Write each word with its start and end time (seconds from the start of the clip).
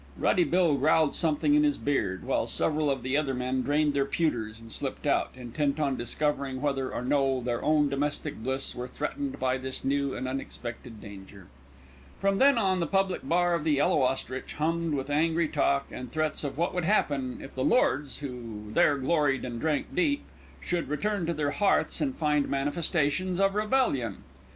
Ruddy 0.17 0.45
Bill 0.45 0.77
growled 0.77 1.13
something 1.13 1.53
in 1.53 1.61
his 1.63 1.77
beard, 1.77 2.23
while 2.23 2.47
several 2.47 2.89
of 2.89 3.03
the 3.03 3.15
other 3.15 3.35
men 3.35 3.61
drained 3.61 3.93
their 3.93 4.03
pewters 4.03 4.59
and 4.59 4.71
slipped 4.71 5.05
out, 5.05 5.29
intent 5.35 5.79
on 5.79 5.95
discovering 5.95 6.59
whether 6.59 6.91
or 6.91 7.03
no 7.03 7.39
their 7.39 7.61
own 7.61 7.87
domestic 7.87 8.37
bliss 8.41 8.73
were 8.73 8.87
threatened 8.87 9.39
by 9.39 9.59
this 9.59 9.83
new 9.85 10.15
and 10.15 10.27
unexpected 10.27 10.99
danger. 11.01 11.49
From 12.19 12.39
then 12.39 12.57
on, 12.57 12.79
the 12.79 12.87
public 12.87 13.21
bar 13.29 13.53
of 13.53 13.63
The 13.63 13.73
Yellow 13.73 14.01
Ostrich 14.01 14.53
hummed 14.55 14.95
with 14.95 15.11
angry 15.11 15.47
talk 15.47 15.85
and 15.91 16.11
threats 16.11 16.43
of 16.43 16.57
what 16.57 16.73
would 16.73 16.85
happen 16.85 17.39
if 17.39 17.53
the 17.53 17.63
lords, 17.63 18.17
who 18.21 18.71
there 18.73 18.97
gloried 18.97 19.45
and 19.45 19.61
drank 19.61 19.93
deep, 19.93 20.23
should 20.59 20.89
return 20.89 21.27
to 21.27 21.33
their 21.35 21.51
hearths 21.51 22.01
and 22.01 22.17
find 22.17 22.49
manifestations 22.49 23.39
of 23.39 23.53
rebellion. 23.53 24.23